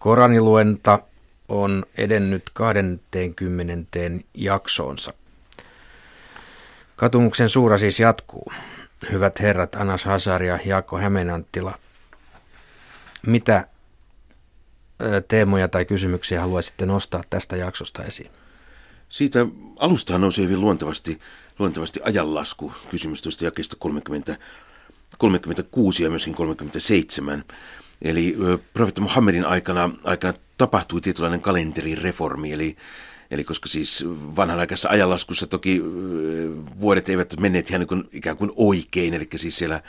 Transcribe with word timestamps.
Koraniluenta 0.00 0.98
on 1.48 1.84
edennyt 1.96 2.42
20. 2.52 3.98
jaksoonsa. 4.34 5.14
Katumuksen 6.96 7.48
suura 7.48 7.78
siis 7.78 8.00
jatkuu. 8.00 8.52
Hyvät 9.12 9.40
herrat 9.40 9.74
Anas 9.74 10.04
Hazar 10.04 10.42
ja 10.42 10.58
Jaakko 10.64 10.98
Hämeenanttila, 10.98 11.78
mitä 13.26 13.68
teemoja 15.28 15.68
tai 15.68 15.84
kysymyksiä 15.84 16.40
haluaisitte 16.40 16.86
nostaa 16.86 17.24
tästä 17.30 17.56
jaksosta 17.56 18.04
esiin? 18.04 18.30
Siitä 19.08 19.46
alustahan 19.78 20.20
nousee 20.20 20.44
hyvin 20.44 20.60
luontevasti, 20.60 21.18
luontevasti 21.58 22.00
ajanlasku 22.04 22.72
kysymys 22.90 23.22
tuosta 23.22 23.44
jakesta 23.44 23.76
30, 23.78 24.36
36 25.18 26.02
ja 26.02 26.10
myöskin 26.10 26.34
37. 26.34 27.44
Eli 28.02 28.36
profeetta 28.72 29.00
Muhammedin 29.00 29.46
aikana, 29.46 29.90
aikana 30.04 30.34
tapahtui 30.58 31.00
tietynlainen 31.00 31.40
kalenterireformi, 31.40 32.52
eli 32.52 32.76
Eli 33.30 33.44
koska 33.44 33.68
siis 33.68 34.04
vanhanaikaisessa 34.36 34.88
ajanlaskussa 34.88 35.46
toki 35.46 35.82
vuodet 36.80 37.08
eivät 37.08 37.34
menneet 37.40 37.70
ihan 37.70 37.80
niin 37.80 37.88
kuin, 37.88 38.08
ikään 38.12 38.36
kuin 38.36 38.52
oikein, 38.56 39.14
eli 39.14 39.28
siis 39.36 39.58
siellä, 39.58 39.80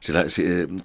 siellä 0.00 0.24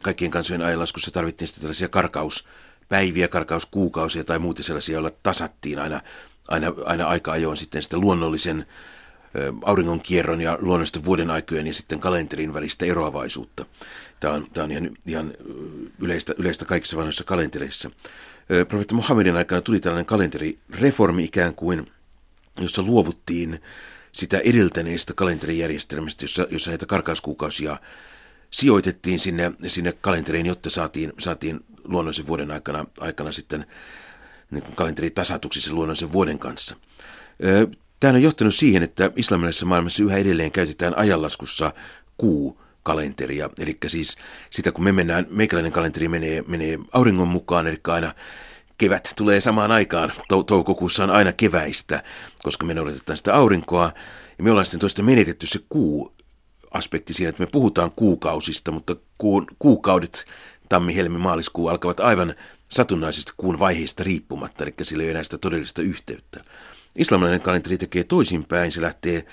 kaikkien 0.01 0.31
kansojen 0.31 0.61
ajanlaskussa 0.61 1.11
tarvittiin 1.11 1.47
sitten 1.47 1.61
tällaisia 1.61 1.87
karkauspäiviä, 1.87 3.27
karkauskuukausia 3.27 4.23
tai 4.23 4.39
muuta 4.39 4.63
sellaisia, 4.63 4.93
joilla 4.93 5.11
tasattiin 5.23 5.79
aina, 5.79 6.01
aina, 6.47 6.73
aina 6.85 7.07
aika 7.07 7.31
ajoin 7.31 7.57
sitten 7.57 7.83
sitä 7.83 7.97
luonnollisen 7.97 8.65
auringon 9.65 9.99
kierron 9.99 10.41
ja 10.41 10.57
luonnollisten 10.61 11.05
vuoden 11.05 11.29
aikojen 11.29 11.67
ja 11.67 11.73
sitten 11.73 11.99
kalenterin 11.99 12.53
välistä 12.53 12.85
eroavaisuutta. 12.85 13.65
Tämä 14.19 14.33
on, 14.33 14.47
tämä 14.53 14.65
on 14.65 14.71
ihan, 14.71 14.89
ihan 15.05 15.33
yleistä, 15.99 16.33
yleistä 16.37 16.65
kaikissa 16.65 16.97
vanhoissa 16.97 17.23
kalentereissa. 17.23 17.91
Profeetta 18.67 18.95
Muhammedin 18.95 19.35
aikana 19.35 19.61
tuli 19.61 19.79
tällainen 19.79 20.05
kalenterireformi 20.05 21.23
ikään 21.23 21.55
kuin, 21.55 21.91
jossa 22.59 22.83
luovuttiin 22.83 23.61
sitä 24.11 24.39
edeltäneestä 24.39 25.13
kalenterijärjestelmästä, 25.13 26.23
jossa, 26.23 26.47
jossa 26.51 26.71
näitä 26.71 26.85
karkauskuukausia 26.85 27.77
sijoitettiin 28.51 29.19
sinne, 29.19 29.51
sinne 29.67 29.91
kalenteriin, 30.01 30.45
jotta 30.45 30.69
saatiin, 30.69 31.13
saatiin 31.19 31.59
luonnollisen 31.83 32.27
vuoden 32.27 32.51
aikana, 32.51 32.85
aikana 32.99 33.31
sitten 33.31 33.65
niin 34.51 34.63
kalenteri 34.75 35.09
tasatuksi 35.09 35.61
sen 35.61 35.75
luonnollisen 35.75 36.11
vuoden 36.11 36.39
kanssa. 36.39 36.75
Tämä 37.99 38.13
on 38.13 38.21
johtanut 38.21 38.55
siihen, 38.55 38.83
että 38.83 39.11
islamilaisessa 39.15 39.65
maailmassa 39.65 40.03
yhä 40.03 40.17
edelleen 40.17 40.51
käytetään 40.51 40.97
ajanlaskussa 40.97 41.73
kuu 42.17 42.61
kalenteria, 42.89 43.49
eli 43.59 43.77
siis 43.87 44.17
sitä 44.49 44.71
kun 44.71 44.83
me 44.83 44.91
mennään, 44.91 45.25
meikäläinen 45.29 45.71
kalenteri 45.71 46.07
menee, 46.07 46.43
menee 46.47 46.79
auringon 46.91 47.27
mukaan, 47.27 47.67
eli 47.67 47.79
aina 47.87 48.13
kevät 48.77 49.13
tulee 49.15 49.41
samaan 49.41 49.71
aikaan, 49.71 50.11
toukokuussa 50.47 51.03
on 51.03 51.09
aina 51.09 51.31
keväistä, 51.31 52.03
koska 52.43 52.65
me 52.65 52.73
noudatetaan 52.73 53.17
sitä 53.17 53.35
aurinkoa, 53.35 53.91
ja 54.37 54.43
me 54.43 54.51
ollaan 54.51 54.65
sitten 54.65 54.79
toista 54.79 55.03
menetetty 55.03 55.47
se 55.47 55.59
kuu 55.69 56.13
aspekti 56.71 57.13
siinä, 57.13 57.29
että 57.29 57.43
me 57.43 57.49
puhutaan 57.51 57.91
kuukausista, 57.95 58.71
mutta 58.71 58.95
kuun, 59.17 59.47
kuukaudet, 59.59 60.25
tammi, 60.69 60.95
helmi, 60.95 61.17
maaliskuu 61.17 61.67
alkavat 61.67 61.99
aivan 61.99 62.35
satunnaisista 62.69 63.33
kuun 63.37 63.59
vaiheista 63.59 64.03
riippumatta, 64.03 64.63
eli 64.63 64.73
sillä 64.81 65.03
ei 65.03 65.07
ole 65.07 65.11
enää 65.11 65.23
sitä 65.23 65.37
todellista 65.37 65.81
yhteyttä. 65.81 66.43
Islamilainen 66.95 67.41
kalenteri 67.41 67.77
tekee 67.77 68.03
toisinpäin, 68.03 68.71
se 68.71 68.81
lähtee 68.81 69.25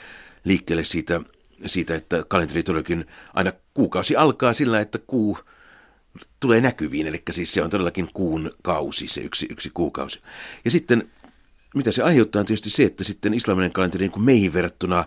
liikkeelle 0.45 0.85
siitä, 0.85 1.21
siitä, 1.67 1.95
että 1.95 2.25
kalenteri 2.29 2.63
todellakin 2.63 3.07
aina 3.35 3.53
kuukausi 3.75 4.17
alkaa 4.17 4.53
sillä, 4.53 4.81
että 4.81 4.99
kuu 4.99 5.39
tulee 6.41 6.61
näkyviin, 6.61 7.07
eli 7.07 7.23
siis 7.31 7.55
se 7.55 7.63
on 7.63 7.71
todellakin 7.71 8.09
kuun 8.15 8.51
kausi, 8.63 9.09
se 9.09 9.21
yksi, 9.21 9.47
yksi 9.51 9.71
kuukausi. 9.75 10.21
Ja 10.65 10.71
sitten 10.71 11.11
mitä 11.75 11.93
se 11.93 12.03
aiheuttaa 12.03 12.41
on 12.41 12.47
tietysti 12.47 12.71
se, 12.71 12.85
että 12.85 13.05
sitten 13.05 13.35
islamilainen 13.35 13.73
kalenteri 13.73 14.03
niin 14.05 14.11
kuin 14.13 14.25
meihin 14.25 14.53
verrattuna 14.53 15.05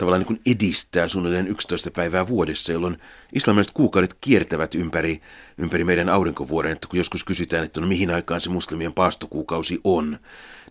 tavallaan 0.00 0.20
niin 0.20 0.26
kuin 0.26 0.40
edistää 0.46 1.08
suunnilleen 1.08 1.48
11 1.48 1.90
päivää 1.90 2.28
vuodessa, 2.28 2.72
jolloin 2.72 2.98
islamilaiset 3.32 3.72
kuukaudet 3.72 4.16
kiertävät 4.20 4.74
ympäri, 4.74 5.20
ympäri 5.58 5.84
meidän 5.84 6.08
aurinkovuoden. 6.08 6.72
Että 6.72 6.88
kun 6.88 6.98
joskus 6.98 7.24
kysytään, 7.24 7.64
että 7.64 7.80
no 7.80 7.86
mihin 7.86 8.10
aikaan 8.10 8.40
se 8.40 8.50
muslimien 8.50 8.92
paastokuukausi 8.92 9.80
on, 9.84 10.18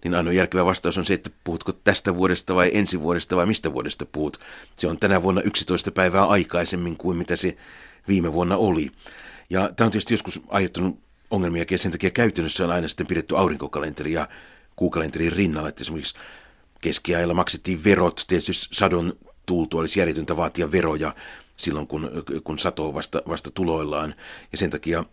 niin 0.03 0.15
ainoa 0.15 0.33
järkevä 0.33 0.65
vastaus 0.65 0.97
on 0.97 1.05
se, 1.05 1.13
että 1.13 1.29
puhutko 1.43 1.71
tästä 1.71 2.15
vuodesta 2.15 2.55
vai 2.55 2.71
ensi 2.73 2.99
vuodesta 2.99 3.35
vai 3.35 3.45
mistä 3.45 3.73
vuodesta 3.73 4.05
puhut. 4.05 4.39
Se 4.75 4.87
on 4.87 4.97
tänä 4.97 5.23
vuonna 5.23 5.41
11 5.41 5.91
päivää 5.91 6.25
aikaisemmin 6.25 6.97
kuin 6.97 7.17
mitä 7.17 7.35
se 7.35 7.57
viime 8.07 8.33
vuonna 8.33 8.57
oli. 8.57 8.91
Ja 9.49 9.59
tämä 9.75 9.85
on 9.85 9.91
tietysti 9.91 10.13
joskus 10.13 10.41
aiheuttanut 10.47 10.99
ongelmia, 11.31 11.65
ja 11.71 11.77
sen 11.77 11.91
takia 11.91 12.09
käytännössä 12.09 12.63
on 12.63 12.71
aina 12.71 12.87
sitten 12.87 13.07
pidetty 13.07 13.37
aurinkokalenteri 13.37 14.13
ja 14.13 14.27
kuukalenterin 14.75 15.31
rinnalla, 15.31 15.69
että 15.69 15.81
esimerkiksi 15.81 16.17
keskiajalla 16.81 17.33
maksettiin 17.33 17.83
verot, 17.83 18.25
tietysti 18.27 18.53
sadon 18.71 19.13
tultu 19.45 19.77
olisi 19.77 19.99
järjetöntä 19.99 20.37
vaatia 20.37 20.71
veroja 20.71 21.15
silloin, 21.57 21.87
kun, 21.87 22.11
kun 22.43 22.59
sato 22.59 22.93
vasta, 22.93 23.21
vasta 23.27 23.51
tuloillaan. 23.51 24.15
Ja 24.51 24.57
sen 24.57 24.69
takia 24.69 25.03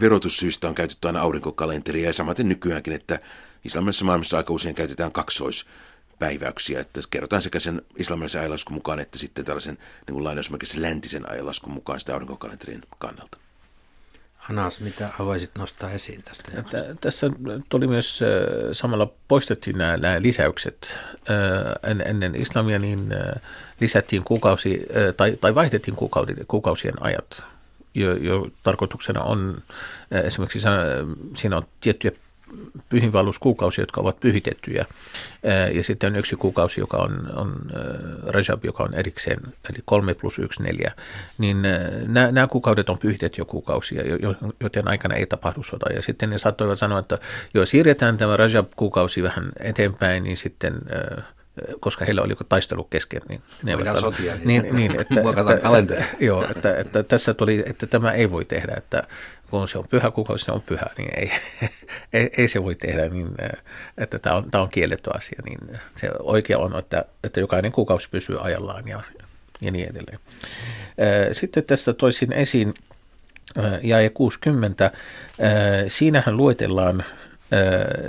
verotussyistä 0.00 0.68
on 0.68 0.74
käytetty 0.74 1.06
aina 1.06 1.20
aurinkokalenteria 1.20 2.06
ja 2.06 2.12
samaten 2.12 2.48
nykyäänkin, 2.48 2.92
että 2.92 3.20
islamilaisessa 3.64 4.04
maailmassa 4.04 4.36
aika 4.36 4.52
usein 4.52 4.74
käytetään 4.74 5.12
kaksoispäiväyksiä, 5.12 6.80
että 6.80 7.00
kerrotaan 7.10 7.42
sekä 7.42 7.60
sen 7.60 7.82
islamilaisen 7.96 8.40
ajanlaskun 8.40 8.74
mukaan 8.74 9.00
että 9.00 9.18
sitten 9.18 9.44
tällaisen 9.44 9.78
niin 10.06 10.14
kuin 10.14 10.82
läntisen 10.82 11.30
ajanlaskun 11.30 11.72
mukaan 11.72 12.00
sitä 12.00 12.12
aurinkokalenterin 12.12 12.82
kannalta. 12.98 13.43
Anas, 14.50 14.80
mitä 14.80 15.10
haluaisit 15.14 15.50
nostaa 15.58 15.90
esiin 15.90 16.22
tästä 16.22 16.52
jaksosta? 16.56 16.94
Tässä 17.00 17.30
tuli 17.68 17.86
myös 17.86 18.20
samalla 18.72 19.10
poistettiin 19.28 19.78
nämä, 19.78 19.96
nämä 19.96 20.22
lisäykset. 20.22 20.94
Ennen 22.04 22.34
islamia 22.34 22.78
niin 22.78 23.08
lisättiin 23.80 24.24
kuukausi, 24.24 24.86
tai, 25.16 25.38
tai 25.40 25.54
vaihdettiin 25.54 25.96
kuukausien 26.48 26.94
ajat. 27.00 27.42
Jo, 27.94 28.16
jo 28.16 28.48
tarkoituksena 28.62 29.22
on 29.22 29.62
esimerkiksi 30.10 30.68
siinä 31.36 31.56
on 31.56 31.62
tiettyjä 31.80 32.12
pyhinvaelluskuukausia, 32.88 33.82
jotka 33.82 34.00
ovat 34.00 34.20
pyhitettyjä. 34.20 34.84
Ja 35.72 35.84
sitten 35.84 36.12
on 36.12 36.18
yksi 36.18 36.36
kuukausi, 36.36 36.80
joka 36.80 36.96
on, 36.96 37.30
on 37.36 37.56
Rajab, 38.22 38.64
joka 38.64 38.82
on 38.82 38.94
erikseen, 38.94 39.38
eli 39.70 39.78
3 39.84 40.14
plus 40.14 40.38
1, 40.38 40.62
4. 40.62 40.92
Niin 41.38 41.62
nämä, 42.06 42.32
nämä 42.32 42.46
kuukaudet 42.46 42.88
on 42.88 42.98
pyhitettyjä 42.98 43.44
kuukausia, 43.44 44.02
joten 44.60 44.88
aikana 44.88 45.14
ei 45.14 45.26
tapahdu 45.26 45.62
sota. 45.62 45.92
Ja 45.92 46.02
sitten 46.02 46.30
ne 46.30 46.38
saattoivat 46.38 46.78
sanoa, 46.78 46.98
että 46.98 47.18
jos 47.54 47.70
siirretään 47.70 48.16
tämä 48.16 48.36
Rajab-kuukausi 48.36 49.22
vähän 49.22 49.52
eteenpäin, 49.60 50.22
niin 50.22 50.36
sitten 50.36 50.74
koska 51.80 52.04
heillä 52.04 52.22
oli 52.22 52.34
taistelu 52.48 52.84
kesken. 52.84 53.22
Niin 53.28 53.42
ne 53.62 53.76
Voidaan 53.76 54.00
sotia, 54.00 54.34
niin, 54.44 54.62
niin, 54.62 54.76
niin 54.76 55.00
että, 55.00 55.20
että, 55.20 55.78
että, 55.78 56.04
joo, 56.20 56.46
että, 56.50 56.76
että, 56.76 57.02
tässä 57.02 57.34
tuli, 57.34 57.62
että 57.66 57.86
tämä 57.86 58.12
ei 58.12 58.30
voi 58.30 58.44
tehdä, 58.44 58.74
että 58.76 59.02
kun 59.50 59.68
se 59.68 59.78
on 59.78 59.88
pyhä 59.88 60.10
kuukausi, 60.10 60.44
se 60.44 60.52
on 60.52 60.62
pyhä, 60.62 60.86
niin 60.98 61.10
ei, 61.16 61.32
ei, 62.12 62.30
ei 62.38 62.48
se 62.48 62.62
voi 62.62 62.74
tehdä, 62.74 63.08
niin, 63.08 63.28
että 63.98 64.18
tämä 64.18 64.36
on, 64.36 64.50
tämä 64.50 64.62
on 64.62 64.70
kielletty 64.70 65.10
asia. 65.14 65.38
Niin 65.44 65.58
se 65.96 66.10
oikea 66.18 66.58
on, 66.58 66.78
että, 66.78 67.04
että 67.24 67.40
jokainen 67.40 67.72
kuukausi 67.72 68.08
pysyy 68.10 68.36
ajallaan 68.40 68.88
ja, 68.88 69.02
ja 69.60 69.70
niin 69.70 69.90
edelleen. 69.90 70.18
Sitten 71.32 71.64
tästä 71.64 71.92
toisin 71.92 72.32
esiin 72.32 72.74
jae 73.82 74.10
60. 74.10 74.90
Siinähän 75.88 76.36
luetellaan 76.36 77.04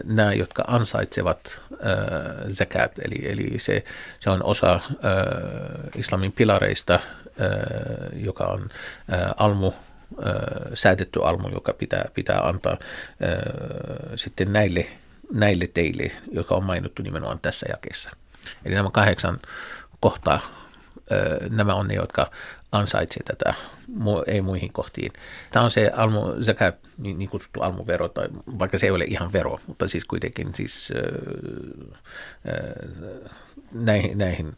nämä, 0.04 0.34
jotka 0.34 0.64
ansaitsevat 0.68 1.62
zakat, 2.50 2.92
eli, 3.00 3.32
eli 3.32 3.60
se, 3.60 3.84
se 4.20 4.30
on 4.30 4.44
osa 4.44 4.80
islamin 5.96 6.32
pilareista, 6.32 7.00
joka 8.14 8.44
on 8.44 8.70
almu, 9.38 9.72
säätetty 10.74 11.20
almu, 11.24 11.50
joka 11.50 11.74
pitää, 11.74 12.06
pitää 12.14 12.40
antaa 12.40 12.78
sitten 14.16 14.54
näille, 14.54 14.88
näille 15.34 15.68
teille, 15.68 16.12
joka 16.32 16.56
on 16.56 16.64
mainittu 16.64 17.02
nimenomaan 17.02 17.40
tässä 17.40 17.66
jakeessa. 17.70 18.12
Eli 18.66 18.76
nämä 18.76 18.90
kahdeksan 18.92 19.40
kohtaa, 20.00 20.40
nämä 21.50 21.74
on 21.76 21.88
ne, 21.88 21.94
jotka 21.94 22.32
ansaitsee 22.76 23.24
tätä, 23.24 23.54
ei 24.28 24.42
muihin 24.42 24.74
kohtiin. 24.74 25.14
Tämä 25.52 25.66
on 25.66 25.72
se 25.72 25.92
almu, 25.96 26.44
sekä 26.44 26.74
niin, 26.98 27.18
niin 27.18 27.30
kutsuttu 27.30 27.62
almuvero, 27.62 28.10
tai 28.10 28.28
vaikka 28.60 28.78
se 28.78 28.86
ei 28.86 28.92
ole 28.92 29.04
ihan 29.04 29.34
vero, 29.34 29.60
mutta 29.68 29.88
siis 29.88 30.06
kuitenkin 30.06 30.56
siis, 30.56 30.90
näihin, 33.74 34.18
näihin 34.18 34.58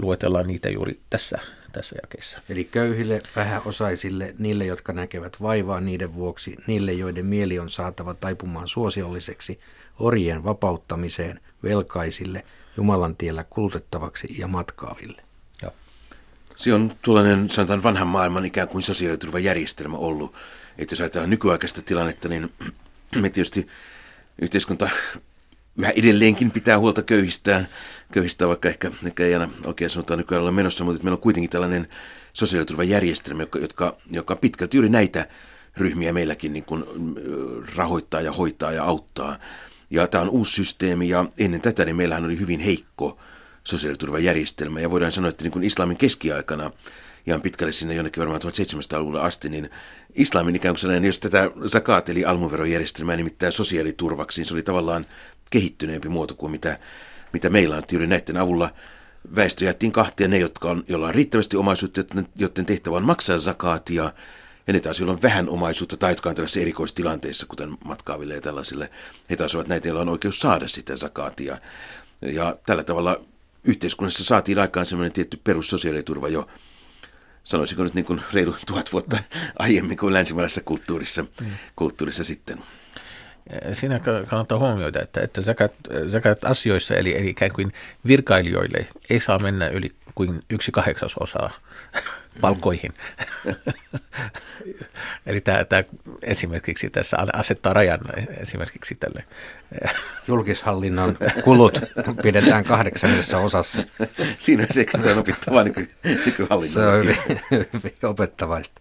luetellaan 0.00 0.46
niitä 0.46 0.68
juuri 0.68 1.00
tässä, 1.10 1.38
tässä 1.72 1.96
jakeessa. 2.02 2.40
Eli 2.48 2.64
köyhille, 2.64 3.22
vähäosaisille, 3.36 4.34
niille, 4.38 4.64
jotka 4.66 4.92
näkevät 4.92 5.42
vaivaa 5.42 5.80
niiden 5.80 6.14
vuoksi, 6.14 6.56
niille, 6.66 6.92
joiden 6.92 7.26
mieli 7.26 7.58
on 7.58 7.70
saatava 7.70 8.14
taipumaan 8.14 8.68
suosiolliseksi, 8.68 9.60
orjien 9.98 10.44
vapauttamiseen, 10.44 11.40
velkaisille, 11.62 12.44
Jumalan 12.76 13.16
tiellä 13.16 13.44
kulutettavaksi 13.50 14.34
ja 14.38 14.46
matkaaville. 14.48 15.22
Se 16.56 16.74
on 16.74 16.92
tuollainen, 17.02 17.50
sanotaan 17.50 17.82
vanhan 17.82 18.08
maailman 18.08 18.44
ikään 18.44 18.68
kuin 18.68 18.82
sosiaaliturvajärjestelmä 18.82 19.96
ollut. 19.96 20.34
Että 20.78 20.92
jos 20.92 21.00
ajatellaan 21.00 21.30
nykyaikaista 21.30 21.82
tilannetta, 21.82 22.28
niin 22.28 22.52
me 23.20 23.30
tietysti 23.30 23.66
yhteiskunta 24.42 24.88
yhä 25.78 25.90
edelleenkin 25.90 26.50
pitää 26.50 26.78
huolta 26.78 27.02
köyhistään, 27.02 27.68
köyhistää 28.12 28.48
vaikka 28.48 28.68
ehkä, 28.68 28.90
ehkä 29.06 29.24
ei 29.24 29.34
aina 29.34 29.48
oikein 29.64 29.90
sanotaan 29.90 30.18
nykyään 30.18 30.42
olla 30.42 30.52
menossa, 30.52 30.84
mutta 30.84 31.02
meillä 31.02 31.16
on 31.16 31.22
kuitenkin 31.22 31.50
tällainen 31.50 31.88
sosiaaliturvajärjestelmä, 32.32 33.42
joka, 33.42 33.58
jotka, 33.58 33.96
joka 34.10 34.36
pitkälti 34.36 34.76
juuri 34.76 34.88
näitä 34.88 35.28
ryhmiä 35.76 36.12
meilläkin 36.12 36.52
niin 36.52 36.64
kuin 36.64 36.84
rahoittaa 37.76 38.20
ja 38.20 38.32
hoitaa 38.32 38.72
ja 38.72 38.84
auttaa. 38.84 39.38
Ja 39.90 40.06
tämä 40.06 40.22
on 40.22 40.30
uusi 40.30 40.52
systeemi 40.52 41.08
ja 41.08 41.24
ennen 41.38 41.60
tätä 41.60 41.84
niin 41.84 41.96
meillähän 41.96 42.24
oli 42.24 42.40
hyvin 42.40 42.60
heikko 42.60 43.18
sosiaaliturvajärjestelmä 43.64 44.80
ja 44.80 44.90
voidaan 44.90 45.12
sanoa, 45.12 45.28
että 45.28 45.44
niin 45.44 45.52
kuin 45.52 45.64
islamin 45.64 45.96
keskiaikana 45.96 46.70
ihan 47.26 47.42
pitkälle 47.42 47.72
sinne 47.72 47.94
jonnekin 47.94 48.20
varmaan 48.20 48.40
1700-luvulle 48.42 49.20
asti, 49.20 49.48
niin 49.48 49.70
islamin 50.14 50.56
ikään 50.56 50.74
kuin 50.74 50.80
sellainen, 50.80 51.04
jos 51.04 51.18
tätä 51.18 51.50
zakat 51.66 52.08
eli 52.08 52.24
almuverojärjestelmää 52.24 53.16
nimittää 53.16 53.50
sosiaaliturvaksi, 53.50 54.40
niin 54.40 54.46
se 54.46 54.54
oli 54.54 54.62
tavallaan 54.62 55.06
kehittyneempi 55.50 56.08
muoto 56.08 56.34
kuin 56.34 56.52
mitä, 56.52 56.78
mitä 57.32 57.50
meillä 57.50 57.76
on. 57.76 57.82
Juuri 57.92 58.06
näiden 58.06 58.36
avulla 58.36 58.70
väestö 59.36 59.64
jättiin 59.64 59.92
kahtia 59.92 60.28
ne, 60.28 60.38
jotka 60.38 60.70
on, 60.70 60.84
joilla 60.88 61.06
on 61.06 61.14
riittävästi 61.14 61.56
omaisuutta, 61.56 62.00
joiden 62.36 62.66
tehtävä 62.66 62.96
on 62.96 63.04
maksaa 63.04 63.38
zakaatia, 63.38 64.12
ja 64.66 64.72
ne 64.72 64.80
taas, 64.80 65.00
joilla 65.00 65.12
on 65.12 65.22
vähän 65.22 65.48
omaisuutta 65.48 65.96
tai 65.96 66.12
jotka 66.12 66.28
on 66.28 66.34
tällaisissa 66.34 66.60
erikoistilanteissa, 66.60 67.46
kuten 67.46 67.76
matkaaville 67.84 68.34
ja 68.34 68.40
tällaisille, 68.40 68.90
he 69.30 69.36
taas 69.36 69.54
ovat 69.54 69.68
näitä, 69.68 69.88
joilla 69.88 70.00
on 70.00 70.08
oikeus 70.08 70.40
saada 70.40 70.68
sitä 70.68 70.96
zakaatia. 70.96 71.58
Ja 72.22 72.56
tällä 72.66 72.84
tavalla 72.84 73.20
yhteiskunnassa 73.64 74.24
saatiin 74.24 74.58
aikaan 74.58 74.86
sellainen 74.86 75.12
tietty 75.12 75.40
perussosiaaliturva 75.44 76.28
jo, 76.28 76.48
sanoisinko 77.44 77.84
nyt 77.84 77.94
niin 77.94 78.04
kuin 78.04 78.20
reilu 78.32 78.56
tuhat 78.66 78.92
vuotta 78.92 79.18
aiemmin 79.58 79.96
kuin 79.96 80.12
länsimaalaisessa 80.12 80.60
kulttuurissa, 80.64 81.22
mm. 81.22 81.46
kulttuurissa 81.76 82.24
sitten. 82.24 82.62
Siinä 83.72 84.00
kannattaa 84.28 84.58
huomioida, 84.58 85.02
että, 85.02 85.20
että 85.20 85.40
zakat, 85.40 85.72
zakat 86.06 86.44
asioissa, 86.44 86.94
eli, 86.94 87.16
eli 87.18 87.28
ikään 87.28 87.52
kuin 87.52 87.72
virkailijoille, 88.06 88.86
ei 89.10 89.20
saa 89.20 89.38
mennä 89.38 89.68
yli 89.68 89.90
kuin 90.14 90.42
yksi 90.50 90.72
kahdeksasosaa 90.72 91.50
palkkoihin. 92.40 92.94
Eli 95.26 95.40
tämä, 95.40 95.64
tämä 95.64 95.84
esimerkiksi 96.22 96.90
tässä 96.90 97.16
asettaa 97.32 97.72
rajan 97.72 98.00
esimerkiksi 98.40 98.94
tälle. 98.94 99.24
Julkishallinnon 100.28 101.16
kulut 101.44 101.80
pidetään 102.22 102.64
kahdeksannessa 102.64 103.38
osassa. 103.38 103.82
Siinä 104.38 104.66
se 104.70 104.86
on 105.12 105.18
opittavaa 105.18 105.64
nyky, 105.64 105.88
nykyhallinnon. 106.26 106.72
Se 106.72 106.86
on 106.86 106.98
hyvin, 106.98 107.16
hyvin 107.50 107.96
opettavaista, 108.02 108.80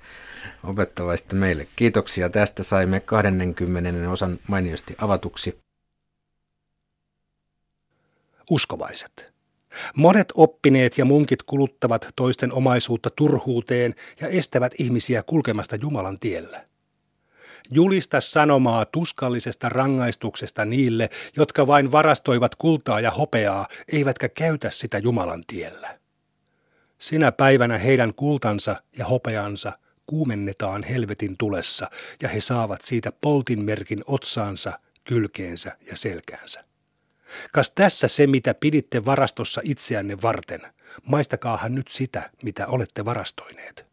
opettavaista 0.63 1.35
meille. 1.35 1.67
Kiitoksia 1.75 2.29
tästä. 2.29 2.63
Saimme 2.63 2.99
20 2.99 4.09
osan 4.09 4.39
mainiosti 4.47 4.95
avatuksi. 4.97 5.59
Uskovaiset. 8.49 9.33
Monet 9.95 10.33
oppineet 10.35 10.97
ja 10.97 11.05
munkit 11.05 11.43
kuluttavat 11.43 12.07
toisten 12.15 12.53
omaisuutta 12.53 13.09
turhuuteen 13.09 13.95
ja 14.21 14.27
estävät 14.27 14.73
ihmisiä 14.79 15.23
kulkemasta 15.23 15.75
Jumalan 15.75 16.19
tiellä. 16.19 16.65
Julista 17.71 18.21
sanomaa 18.21 18.85
tuskallisesta 18.85 19.69
rangaistuksesta 19.69 20.65
niille, 20.65 21.09
jotka 21.37 21.67
vain 21.67 21.91
varastoivat 21.91 22.55
kultaa 22.55 22.99
ja 22.99 23.11
hopeaa, 23.11 23.67
eivätkä 23.91 24.29
käytä 24.29 24.69
sitä 24.69 24.97
Jumalan 24.97 25.43
tiellä. 25.47 25.99
Sinä 26.99 27.31
päivänä 27.31 27.77
heidän 27.77 28.13
kultansa 28.13 28.75
ja 28.97 29.05
hopeansa 29.05 29.71
kuumennetaan 30.07 30.83
helvetin 30.83 31.37
tulessa, 31.37 31.89
ja 32.21 32.29
he 32.29 32.41
saavat 32.41 32.81
siitä 32.81 33.11
poltin 33.21 33.63
merkin 33.65 34.03
otsaansa, 34.07 34.79
kylkeensä 35.03 35.77
ja 35.91 35.95
selkäänsä. 35.95 36.63
Kas 37.51 37.69
tässä 37.69 38.07
se, 38.07 38.27
mitä 38.27 38.53
piditte 38.53 39.05
varastossa 39.05 39.61
itseänne 39.63 40.21
varten. 40.21 40.61
Maistakaahan 41.05 41.75
nyt 41.75 41.87
sitä, 41.87 42.29
mitä 42.43 42.67
olette 42.67 43.05
varastoineet. 43.05 43.85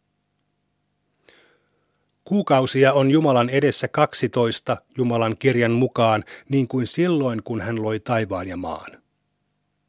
Kuukausia 2.25 2.93
on 2.93 3.11
Jumalan 3.11 3.51
edessä 3.51 3.89
12 3.89 4.77
Jumalan 4.99 5.37
kirjan 5.37 5.73
mukaan, 5.73 6.25
niin 6.49 6.69
kuin 6.69 6.87
silloin, 6.87 7.43
kun 7.43 7.61
hän 7.61 7.83
loi 7.83 8.01
taivaan 8.01 8.49
ja 8.49 8.57
maan. 8.57 9.03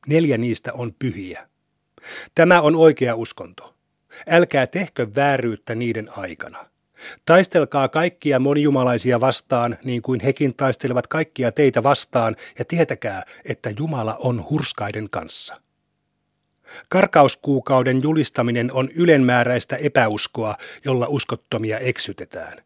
Neljä 0.07 0.37
niistä 0.37 0.73
on 0.73 0.93
pyhiä. 0.99 1.49
Tämä 2.35 2.61
on 2.61 2.75
oikea 2.75 3.15
uskonto. 3.15 3.75
Älkää 4.29 4.67
tehkö 4.67 5.07
vääryyttä 5.15 5.75
niiden 5.75 6.09
aikana. 6.17 6.71
Taistelkaa 7.25 7.87
kaikkia 7.87 8.39
monijumalaisia 8.39 9.19
vastaan, 9.19 9.77
niin 9.83 10.01
kuin 10.01 10.19
hekin 10.19 10.55
taistelevat 10.55 11.07
kaikkia 11.07 11.51
teitä 11.51 11.83
vastaan, 11.83 12.35
ja 12.59 12.65
tietäkää, 12.65 13.23
että 13.45 13.73
Jumala 13.77 14.15
on 14.19 14.45
hurskaiden 14.49 15.07
kanssa. 15.11 15.61
Karkauskuukauden 16.89 18.03
julistaminen 18.03 18.71
on 18.71 18.89
ylenmääräistä 18.89 19.75
epäuskoa, 19.75 20.55
jolla 20.85 21.07
uskottomia 21.07 21.79
eksytetään. 21.79 22.57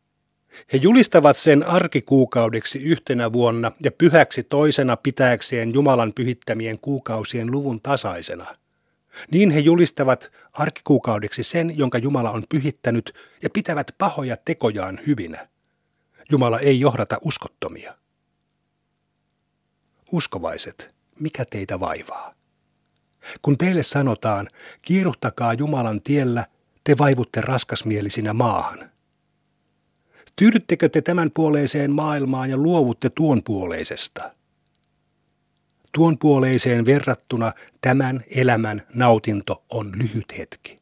He 0.73 0.77
julistavat 0.77 1.37
sen 1.37 1.67
arkikuukaudeksi 1.67 2.83
yhtenä 2.83 3.33
vuonna 3.33 3.71
ja 3.83 3.91
pyhäksi 3.91 4.43
toisena 4.43 4.97
pitääkseen 4.97 5.73
Jumalan 5.73 6.13
pyhittämien 6.13 6.79
kuukausien 6.79 7.51
luvun 7.51 7.81
tasaisena– 7.81 8.45
niin 9.31 9.51
he 9.51 9.59
julistavat 9.59 10.31
arkikuukaudeksi 10.53 11.43
sen, 11.43 11.77
jonka 11.77 11.97
Jumala 11.97 12.31
on 12.31 12.43
pyhittänyt, 12.49 13.13
ja 13.43 13.49
pitävät 13.49 13.91
pahoja 13.97 14.37
tekojaan 14.45 14.99
hyvinä. 15.07 15.47
Jumala 16.31 16.59
ei 16.59 16.79
johdata 16.79 17.17
uskottomia. 17.21 17.95
Uskovaiset, 20.11 20.95
mikä 21.19 21.45
teitä 21.45 21.79
vaivaa? 21.79 22.33
Kun 23.41 23.57
teille 23.57 23.83
sanotaan, 23.83 24.49
kiiruhtakaa 24.81 25.53
Jumalan 25.53 26.01
tiellä, 26.01 26.45
te 26.83 26.97
vaivutte 26.97 27.41
raskasmielisinä 27.41 28.33
maahan. 28.33 28.91
Tyydyttekö 30.35 30.89
te 30.89 31.01
tämän 31.01 31.31
puoleiseen 31.31 31.91
maailmaan 31.91 32.49
ja 32.49 32.57
luovutte 32.57 33.09
tuon 33.09 33.43
puoleisesta? 33.43 34.31
Tuon 35.95 36.17
puoleiseen 36.17 36.85
verrattuna 36.85 37.53
tämän 37.81 38.23
elämän 38.35 38.81
nautinto 38.93 39.63
on 39.69 39.91
lyhyt 39.95 40.37
hetki. 40.37 40.79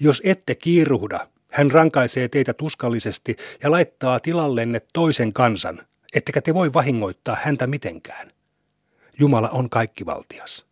Jos 0.00 0.22
ette 0.24 0.54
kiiruhda, 0.54 1.28
hän 1.50 1.70
rankaisee 1.70 2.28
teitä 2.28 2.54
tuskallisesti 2.54 3.36
ja 3.62 3.70
laittaa 3.70 4.20
tilallenne 4.20 4.80
toisen 4.92 5.32
kansan, 5.32 5.86
ettekä 6.14 6.40
te 6.40 6.54
voi 6.54 6.72
vahingoittaa 6.72 7.36
häntä 7.42 7.66
mitenkään. 7.66 8.30
Jumala 9.18 9.48
on 9.48 9.70
kaikkivaltias. 9.70 10.66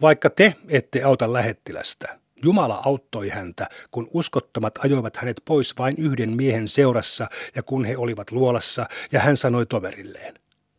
Vaikka 0.00 0.30
te 0.30 0.54
ette 0.68 1.02
auta 1.02 1.32
lähettilästä, 1.32 2.18
Jumala 2.44 2.82
auttoi 2.84 3.28
häntä, 3.28 3.68
kun 3.90 4.08
uskottomat 4.12 4.78
ajoivat 4.84 5.16
hänet 5.16 5.42
pois 5.44 5.78
vain 5.78 5.94
yhden 5.98 6.36
miehen 6.36 6.68
seurassa 6.68 7.28
ja 7.54 7.62
kun 7.62 7.84
he 7.84 7.96
olivat 7.96 8.30
luolassa, 8.30 8.86
ja 9.12 9.20
hän 9.20 9.36
sanoi 9.36 9.66
toverilleen, 9.66 10.34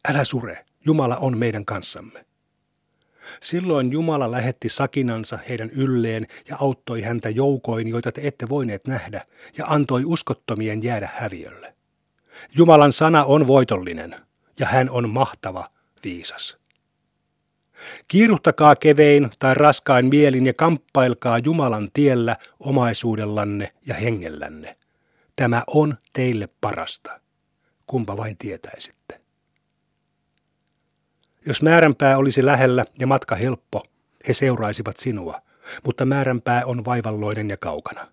älä 0.10 0.24
sure, 0.24 0.66
Jumala 0.86 1.18
on 1.18 1.38
meidän 1.38 1.66
kanssamme. 1.66 2.26
Silloin 3.42 3.92
Jumala 3.92 4.32
lähetti 4.32 4.70
sakinansa 4.70 5.40
heidän 5.50 5.70
ylleen 5.70 6.28
ja 6.50 6.58
auttoi 6.60 7.02
häntä 7.02 7.30
joukoin, 7.30 7.88
joita 7.88 8.12
te 8.12 8.22
ette 8.24 8.50
voineet 8.50 8.88
nähdä, 8.88 9.22
ja 9.58 9.66
antoi 9.66 10.06
uskottomien 10.06 10.84
jäädä 10.84 11.10
häviölle. 11.16 11.74
Jumalan 12.56 12.94
sana 12.94 13.24
on 13.24 13.48
voitollinen, 13.48 14.16
ja 14.60 14.66
hän 14.66 14.90
on 14.90 15.10
mahtava, 15.10 15.70
viisas. 16.04 16.58
Kiiruhtakaa 18.08 18.76
kevein 18.76 19.30
tai 19.40 19.54
raskain 19.54 20.06
mielin 20.06 20.46
ja 20.46 20.54
kamppailkaa 20.54 21.40
Jumalan 21.40 21.90
tiellä 21.94 22.36
omaisuudellanne 22.60 23.72
ja 23.86 23.96
hengellänne. 23.96 24.78
Tämä 25.36 25.64
on 25.68 25.98
teille 26.14 26.50
parasta. 26.62 27.20
Kumpa 27.88 28.18
vain 28.18 28.38
tietäisitte. 28.38 29.23
Jos 31.46 31.62
määränpää 31.62 32.18
olisi 32.18 32.46
lähellä 32.46 32.86
ja 33.00 33.08
matka 33.08 33.36
helppo, 33.36 33.84
he 34.28 34.34
seuraisivat 34.34 34.98
sinua, 34.98 35.42
mutta 35.86 36.06
määränpää 36.06 36.66
on 36.66 36.86
vaivalloinen 36.86 37.50
ja 37.50 37.58
kaukana. 37.58 38.08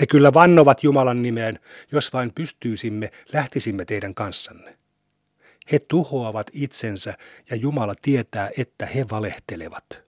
He 0.00 0.06
kyllä 0.06 0.34
vannovat 0.34 0.84
Jumalan 0.84 1.22
nimeen, 1.22 1.58
jos 1.92 2.12
vain 2.12 2.32
pystyisimme, 2.34 3.10
lähtisimme 3.32 3.84
teidän 3.84 4.14
kanssanne. 4.14 4.78
He 5.72 5.78
tuhoavat 5.78 6.46
itsensä 6.52 7.14
ja 7.50 7.56
Jumala 7.56 7.94
tietää, 8.02 8.50
että 8.58 8.86
he 8.86 9.06
valehtelevat. 9.10 10.02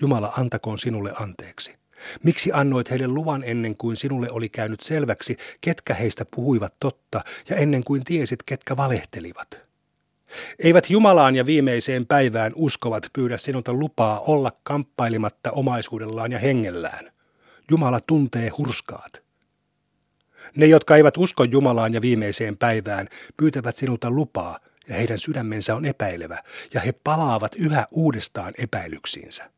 Jumala 0.00 0.32
antakoon 0.38 0.78
sinulle 0.78 1.12
anteeksi. 1.20 1.74
Miksi 2.22 2.50
annoit 2.52 2.90
heille 2.90 3.08
luvan 3.08 3.44
ennen 3.44 3.76
kuin 3.76 3.96
sinulle 3.96 4.30
oli 4.30 4.48
käynyt 4.48 4.80
selväksi, 4.80 5.36
ketkä 5.60 5.94
heistä 5.94 6.24
puhuivat 6.24 6.74
totta 6.80 7.24
ja 7.48 7.56
ennen 7.56 7.84
kuin 7.84 8.04
tiesit, 8.04 8.42
ketkä 8.46 8.76
valehtelivat? 8.76 9.67
Eivät 10.58 10.90
Jumalaan 10.90 11.36
ja 11.36 11.46
viimeiseen 11.46 12.06
päivään 12.06 12.52
uskovat 12.54 13.06
pyydä 13.12 13.38
sinulta 13.38 13.72
lupaa 13.72 14.20
olla 14.20 14.52
kamppailimatta 14.62 15.50
omaisuudellaan 15.50 16.32
ja 16.32 16.38
hengellään. 16.38 17.12
Jumala 17.70 18.00
tuntee 18.00 18.48
hurskaat. 18.48 19.22
Ne, 20.56 20.66
jotka 20.66 20.96
eivät 20.96 21.16
usko 21.16 21.44
Jumalaan 21.44 21.94
ja 21.94 22.02
viimeiseen 22.02 22.56
päivään, 22.56 23.08
pyytävät 23.36 23.76
sinulta 23.76 24.10
lupaa, 24.10 24.58
ja 24.88 24.94
heidän 24.94 25.18
sydämensä 25.18 25.74
on 25.74 25.84
epäilevä, 25.84 26.42
ja 26.74 26.80
he 26.80 26.92
palaavat 26.92 27.54
yhä 27.54 27.86
uudestaan 27.90 28.52
epäilyksiinsä. 28.58 29.50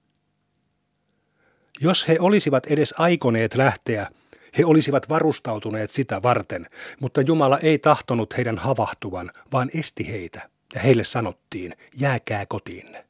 Jos 1.81 2.09
he 2.09 2.17
olisivat 2.21 2.67
edes 2.67 2.95
aikoneet 2.99 3.55
lähteä, 3.55 4.11
he 4.59 4.65
olisivat 4.65 5.09
varustautuneet 5.09 5.91
sitä 5.91 6.23
varten, 6.23 6.67
mutta 7.01 7.21
Jumala 7.21 7.59
ei 7.59 7.79
tahtonut 7.79 8.37
heidän 8.37 8.59
havahtuvan, 8.59 9.31
vaan 9.53 9.71
esti 9.75 10.09
heitä, 10.09 10.50
ja 10.75 10.81
heille 10.81 11.05
sanottiin, 11.05 11.75
jääkää 11.97 12.47
kotiinne. 12.47 13.05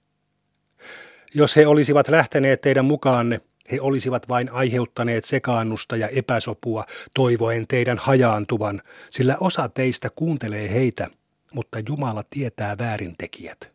Jos 1.34 1.56
he 1.56 1.66
olisivat 1.66 2.08
lähteneet 2.08 2.60
teidän 2.60 2.84
mukaanne, 2.84 3.40
he 3.72 3.80
olisivat 3.80 4.28
vain 4.28 4.50
aiheuttaneet 4.52 5.24
sekaannusta 5.24 5.96
ja 5.96 6.08
epäsopua, 6.08 6.84
toivoen 7.14 7.66
teidän 7.66 7.98
hajaantuvan, 7.98 8.82
sillä 9.10 9.36
osa 9.40 9.68
teistä 9.68 10.10
kuuntelee 10.10 10.70
heitä, 10.70 11.10
mutta 11.54 11.78
Jumala 11.88 12.24
tietää 12.30 12.78
väärintekijät. 12.78 13.72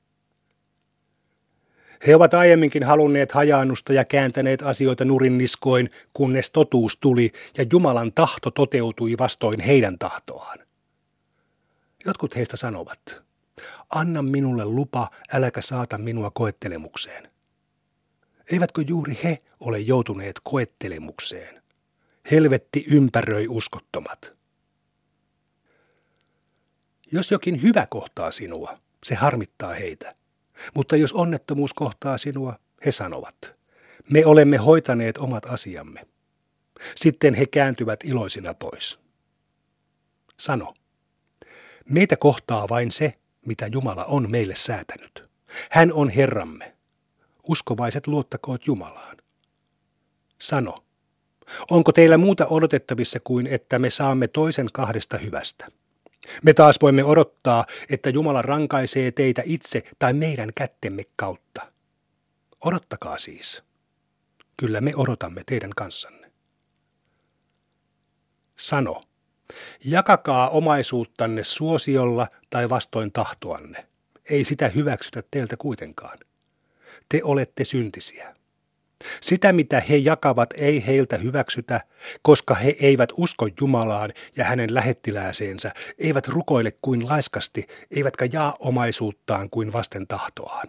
He 2.08 2.16
ovat 2.16 2.34
aiemminkin 2.34 2.84
halunneet 2.84 3.32
hajaannusta 3.32 3.94
ja 3.94 4.06
kääntäneet 4.06 4.62
asioita 4.62 5.06
nurinniskoin, 5.06 5.90
kunnes 6.14 6.52
totuus 6.52 6.98
tuli 6.98 7.32
ja 7.58 7.66
Jumalan 7.72 8.14
tahto 8.14 8.52
toteutui 8.52 9.16
vastoin 9.20 9.60
heidän 9.60 10.00
tahtoaan. 10.00 10.60
Jotkut 12.06 12.36
heistä 12.36 12.58
sanovat, 12.58 13.25
anna 13.90 14.22
minulle 14.22 14.66
lupa, 14.66 15.10
äläkä 15.34 15.62
saata 15.62 15.98
minua 15.98 16.32
koettelemukseen. 16.32 17.32
Eivätkö 18.52 18.82
juuri 18.88 19.20
he 19.24 19.44
ole 19.60 19.80
joutuneet 19.80 20.40
koettelemukseen? 20.44 21.64
Helvetti 22.32 22.86
ympäröi 22.88 23.48
uskottomat. 23.48 24.34
Jos 27.12 27.32
jokin 27.32 27.62
hyvä 27.62 27.88
kohtaa 27.90 28.32
sinua, 28.32 28.80
se 29.04 29.16
harmittaa 29.16 29.74
heitä. 29.74 30.12
Mutta 30.74 30.96
jos 30.96 31.14
onnettomuus 31.14 31.74
kohtaa 31.74 32.18
sinua, 32.18 32.60
he 32.86 32.92
sanovat, 32.92 33.56
me 34.10 34.26
olemme 34.26 34.58
hoitaneet 34.58 35.18
omat 35.18 35.46
asiamme. 35.46 36.08
Sitten 36.96 37.34
he 37.34 37.46
kääntyvät 37.46 38.00
iloisina 38.04 38.54
pois. 38.54 39.00
Sano, 40.40 40.74
meitä 41.90 42.18
kohtaa 42.18 42.70
vain 42.70 42.92
se, 42.92 43.14
mitä 43.46 43.68
Jumala 43.68 44.06
on 44.06 44.32
meille 44.32 44.56
säätänyt. 44.56 45.30
Hän 45.72 45.94
on 45.94 46.10
Herramme. 46.10 46.76
Uskovaiset 47.44 48.08
luottakoot 48.08 48.68
Jumalaan. 48.68 49.18
Sano, 50.42 50.86
onko 51.72 51.92
teillä 51.92 52.18
muuta 52.18 52.48
odotettavissa 52.48 53.20
kuin 53.20 53.48
että 53.48 53.80
me 53.80 53.90
saamme 53.90 54.28
toisen 54.28 54.68
kahdesta 54.74 55.18
hyvästä? 55.18 55.68
Me 56.44 56.54
taas 56.54 56.80
voimme 56.82 57.04
odottaa, 57.04 57.66
että 57.90 58.10
Jumala 58.10 58.42
rankaisee 58.42 59.12
teitä 59.12 59.42
itse 59.46 59.84
tai 60.00 60.14
meidän 60.14 60.50
kättemme 60.56 61.04
kautta. 61.16 61.72
Odottakaa 62.66 63.18
siis. 63.18 63.64
Kyllä 64.58 64.82
me 64.82 64.94
odotamme 64.96 65.44
teidän 65.46 65.72
kanssanne. 65.76 66.32
Sano, 68.56 69.04
jakakaa 69.86 70.50
omaisuuttanne 70.50 71.44
suosiolla 71.44 72.28
tai 72.50 72.70
vastoin 72.70 73.12
tahtoanne. 73.12 73.86
Ei 74.30 74.44
sitä 74.44 74.68
hyväksytä 74.68 75.24
teiltä 75.32 75.58
kuitenkaan. 75.58 76.18
Te 77.10 77.22
olette 77.24 77.64
syntisiä. 77.64 78.36
Sitä, 79.22 79.54
mitä 79.54 79.80
he 79.90 79.96
jakavat, 79.98 80.54
ei 80.58 80.86
heiltä 80.88 81.18
hyväksytä, 81.18 81.82
koska 82.22 82.56
he 82.56 82.76
eivät 82.80 83.10
usko 83.18 83.48
Jumalaan 83.62 84.12
ja 84.36 84.46
hänen 84.46 84.74
lähettilääseensä, 84.74 85.72
eivät 85.98 86.28
rukoile 86.28 86.72
kuin 86.82 87.06
laiskasti, 87.10 87.68
eivätkä 87.92 88.28
jaa 88.34 88.56
omaisuuttaan 88.60 89.50
kuin 89.50 89.74
vasten 89.74 90.08
tahtoaan. 90.08 90.68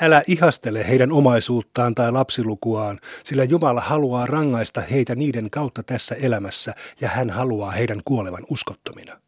Älä 0.00 0.22
ihastele 0.26 0.88
heidän 0.88 1.12
omaisuuttaan 1.12 1.94
tai 1.94 2.12
lapsilukuaan, 2.12 3.00
sillä 3.24 3.44
Jumala 3.44 3.80
haluaa 3.80 4.26
rangaista 4.26 4.80
heitä 4.80 5.14
niiden 5.14 5.50
kautta 5.50 5.82
tässä 5.82 6.14
elämässä 6.14 6.74
ja 7.00 7.08
hän 7.08 7.30
haluaa 7.30 7.70
heidän 7.70 8.00
kuolevan 8.04 8.44
uskottomina. 8.50 9.20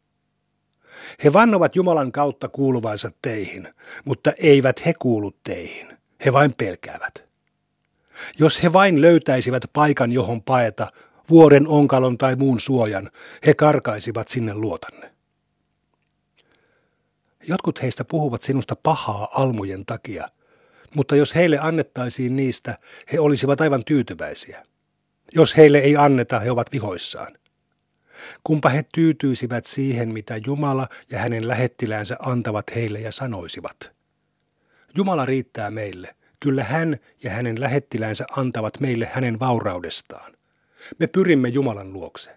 He 1.23 1.33
vannovat 1.33 1.75
Jumalan 1.75 2.11
kautta 2.11 2.49
kuuluvansa 2.49 3.11
teihin, 3.21 3.73
mutta 4.05 4.31
eivät 4.37 4.85
he 4.85 4.93
kuulu 4.93 5.33
teihin. 5.43 5.87
He 6.25 6.33
vain 6.33 6.53
pelkäävät. 6.57 7.23
Jos 8.39 8.63
he 8.63 8.73
vain 8.73 9.01
löytäisivät 9.01 9.63
paikan, 9.73 10.11
johon 10.11 10.41
paeta, 10.41 10.91
vuoren 11.29 11.67
onkalon 11.67 12.17
tai 12.17 12.35
muun 12.35 12.59
suojan, 12.59 13.11
he 13.45 13.53
karkaisivat 13.53 14.27
sinne 14.27 14.53
luotanne. 14.53 15.11
Jotkut 17.47 17.81
heistä 17.81 18.05
puhuvat 18.05 18.41
sinusta 18.41 18.75
pahaa 18.75 19.27
almujen 19.31 19.85
takia, 19.85 20.29
mutta 20.95 21.15
jos 21.15 21.35
heille 21.35 21.59
annettaisiin 21.61 22.35
niistä, 22.35 22.77
he 23.13 23.19
olisivat 23.19 23.61
aivan 23.61 23.85
tyytyväisiä. 23.85 24.63
Jos 25.35 25.57
heille 25.57 25.77
ei 25.77 25.97
anneta, 25.97 26.39
he 26.39 26.51
ovat 26.51 26.71
vihoissaan. 26.71 27.37
Kumpa 28.43 28.69
he 28.69 28.85
tyytyisivät 28.93 29.65
siihen, 29.65 30.13
mitä 30.13 30.39
Jumala 30.45 30.87
ja 31.11 31.19
hänen 31.19 31.47
lähettiläänsä 31.47 32.15
antavat 32.19 32.75
heille 32.75 32.99
ja 32.99 33.11
sanoisivat. 33.11 33.91
Jumala 34.95 35.25
riittää 35.25 35.71
meille, 35.71 36.15
Kyllä 36.39 36.63
hän 36.63 36.97
ja 37.23 37.29
hänen 37.29 37.61
lähettilänsä 37.61 38.25
antavat 38.37 38.79
meille 38.79 39.09
hänen 39.11 39.39
vauraudestaan. 39.39 40.33
Me 40.99 41.07
pyrimme 41.07 41.49
Jumalan 41.49 41.93
luokse. 41.93 42.31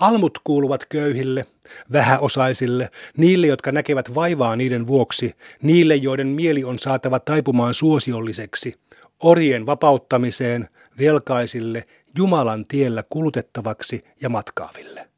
Almut 0.00 0.38
kuuluvat 0.44 0.84
köyhille, 0.84 1.46
vähäosaisille, 1.92 2.90
niille, 3.16 3.46
jotka 3.46 3.72
näkevät 3.72 4.14
vaivaa 4.14 4.56
niiden 4.56 4.86
vuoksi, 4.86 5.34
niille, 5.62 5.96
joiden 5.96 6.26
mieli 6.26 6.64
on 6.64 6.78
saatava 6.78 7.20
taipumaan 7.20 7.74
suosiolliseksi, 7.74 8.74
orien 9.20 9.66
vapauttamiseen, 9.66 10.68
velkaisille, 10.98 11.86
Jumalan 12.16 12.66
tiellä 12.66 13.04
kulutettavaksi 13.10 14.04
ja 14.20 14.28
matkaaville. 14.28 15.08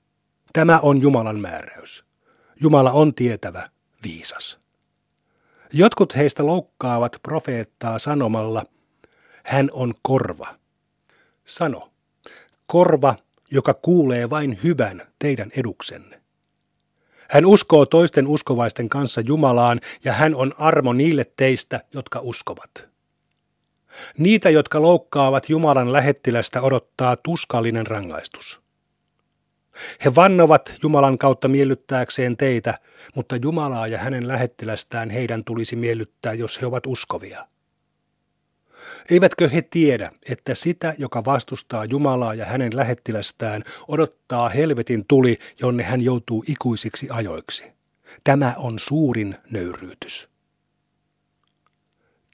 Tämä 0.53 0.79
on 0.79 1.03
Jumalan 1.03 1.41
määräys. 1.41 2.05
Jumala 2.63 2.91
on 2.91 3.15
tietävä, 3.15 3.71
viisas. 4.05 4.61
Jotkut 5.73 6.17
heistä 6.17 6.47
loukkaavat 6.47 7.17
profeettaa 7.23 7.99
sanomalla, 7.99 8.65
hän 9.45 9.71
on 9.73 9.95
korva. 10.03 10.55
Sano, 11.45 11.91
korva, 12.67 13.15
joka 13.51 13.75
kuulee 13.75 14.31
vain 14.31 14.59
hyvän 14.65 15.03
teidän 15.19 15.51
eduksenne. 15.57 16.21
Hän 17.31 17.47
uskoo 17.47 17.87
toisten 17.87 18.27
uskovaisten 18.27 18.89
kanssa 18.89 19.21
Jumalaan 19.21 19.81
ja 20.05 20.13
hän 20.13 20.35
on 20.35 20.55
armo 20.59 20.93
niille 20.93 21.25
teistä, 21.37 21.81
jotka 21.95 22.21
uskovat. 22.21 22.89
Niitä, 24.19 24.51
jotka 24.51 24.83
loukkaavat 24.83 25.49
Jumalan 25.49 25.93
lähettilästä, 25.93 26.63
odottaa 26.63 27.17
tuskallinen 27.17 27.87
rangaistus. 27.87 28.61
He 30.05 30.15
vannovat 30.15 30.75
Jumalan 30.83 31.19
kautta 31.19 31.49
miellyttääkseen 31.49 32.37
teitä, 32.37 32.79
mutta 33.15 33.37
Jumalaa 33.37 33.87
ja 33.87 33.99
hänen 33.99 34.29
lähettilästään 34.29 35.11
heidän 35.11 35.45
tulisi 35.45 35.77
miellyttää, 35.77 36.33
jos 36.33 36.61
he 36.61 36.67
ovat 36.67 36.87
uskovia. 36.87 37.47
Eivätkö 39.11 39.49
he 39.49 39.63
tiedä, 39.63 40.11
että 40.29 40.55
sitä, 40.55 40.95
joka 40.99 41.25
vastustaa 41.25 41.85
Jumalaa 41.85 42.35
ja 42.35 42.45
hänen 42.45 42.77
lähettilästään, 42.77 43.65
odottaa 43.89 44.49
helvetin 44.49 45.05
tuli, 45.09 45.39
jonne 45.61 45.83
hän 45.83 46.01
joutuu 46.01 46.45
ikuisiksi 46.49 47.07
ajoiksi? 47.11 47.65
Tämä 48.25 48.55
on 48.57 48.79
suurin 48.79 49.37
nöyryytys. 49.51 50.29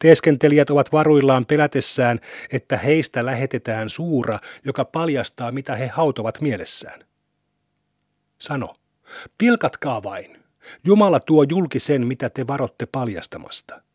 Teeskentelijät 0.00 0.70
ovat 0.70 0.92
varuillaan 0.92 1.46
pelätessään, 1.46 2.20
että 2.52 2.76
heistä 2.76 3.26
lähetetään 3.26 3.90
suura, 3.90 4.38
joka 4.64 4.84
paljastaa, 4.84 5.52
mitä 5.52 5.76
he 5.76 5.86
hautovat 5.86 6.40
mielessään. 6.40 7.04
Sano, 8.38 8.76
pilkatkaa 9.38 10.02
vain. 10.02 10.42
Jumala 10.84 11.20
tuo 11.20 11.42
julki 11.42 11.78
sen, 11.78 12.06
mitä 12.06 12.30
te 12.30 12.46
varotte 12.46 12.86
paljastamasta. 12.86 13.85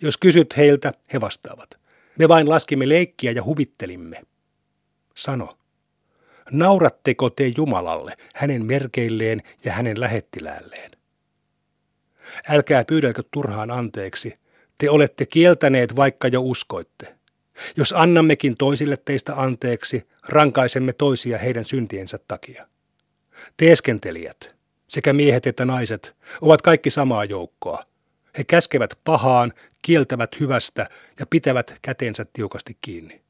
Jos 0.00 0.16
kysyt 0.16 0.56
heiltä, 0.56 0.92
he 1.12 1.20
vastaavat. 1.20 1.78
Me 2.18 2.28
vain 2.28 2.48
laskimme 2.48 2.88
leikkiä 2.88 3.32
ja 3.32 3.44
huvittelimme. 3.44 4.22
Sano, 5.14 5.58
nauratteko 6.50 7.30
te 7.30 7.52
Jumalalle, 7.56 8.16
hänen 8.34 8.66
merkeilleen 8.66 9.42
ja 9.64 9.72
hänen 9.72 10.00
lähettiläälleen? 10.00 10.90
Älkää 12.48 12.84
pyydelkö 12.84 13.22
turhaan 13.30 13.70
anteeksi, 13.70 14.38
te 14.78 14.90
olette 14.90 15.26
kieltäneet 15.26 15.96
vaikka 15.96 16.28
jo 16.28 16.40
uskoitte. 16.40 17.14
Jos 17.76 17.94
annammekin 17.96 18.56
toisille 18.56 18.96
teistä 18.96 19.34
anteeksi, 19.34 20.08
rankaisemme 20.28 20.92
toisia 20.92 21.38
heidän 21.38 21.64
syntiensä 21.64 22.18
takia. 22.28 22.68
Teeskentelijät, 23.56 24.56
sekä 24.88 25.12
miehet 25.12 25.46
että 25.46 25.64
naiset, 25.64 26.16
ovat 26.40 26.62
kaikki 26.62 26.90
samaa 26.90 27.24
joukkoa. 27.24 27.87
He 28.38 28.44
käskevät 28.44 28.98
pahaan, 29.04 29.52
kieltävät 29.82 30.40
hyvästä 30.40 30.88
ja 31.20 31.26
pitävät 31.26 31.78
käteensä 31.82 32.26
tiukasti 32.32 32.76
kiinni. 32.80 33.20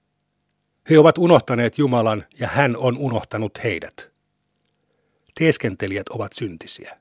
He 0.90 0.98
ovat 0.98 1.18
unohtaneet 1.18 1.78
Jumalan 1.78 2.24
ja 2.38 2.48
hän 2.48 2.76
on 2.76 2.98
unohtanut 2.98 3.64
heidät. 3.64 4.10
Teeskentelijät 5.34 6.08
ovat 6.08 6.32
syntisiä. 6.32 6.98